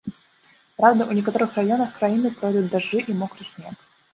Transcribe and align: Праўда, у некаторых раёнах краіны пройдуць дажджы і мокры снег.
Праўда, 0.77 1.01
у 1.09 1.17
некаторых 1.17 1.53
раёнах 1.61 1.93
краіны 1.99 2.27
пройдуць 2.41 2.67
дажджы 2.73 2.99
і 3.09 3.19
мокры 3.21 3.43
снег. 3.53 3.75